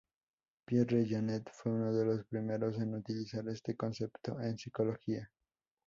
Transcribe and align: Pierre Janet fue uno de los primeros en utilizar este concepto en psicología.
Pierre 0.65 1.05
Janet 1.07 1.47
fue 1.53 1.73
uno 1.73 1.93
de 1.93 2.03
los 2.03 2.25
primeros 2.25 2.75
en 2.79 2.95
utilizar 2.95 3.47
este 3.49 3.75
concepto 3.77 4.39
en 4.41 4.57
psicología. 4.57 5.29